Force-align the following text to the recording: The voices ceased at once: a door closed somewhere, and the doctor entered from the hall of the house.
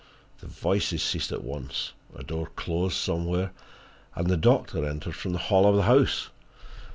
The 0.39 0.47
voices 0.47 1.03
ceased 1.03 1.31
at 1.31 1.43
once: 1.43 1.91
a 2.15 2.23
door 2.23 2.47
closed 2.55 2.95
somewhere, 2.95 3.51
and 4.15 4.31
the 4.31 4.35
doctor 4.35 4.83
entered 4.83 5.13
from 5.13 5.33
the 5.33 5.37
hall 5.37 5.67
of 5.69 5.75
the 5.75 5.83
house. 5.83 6.29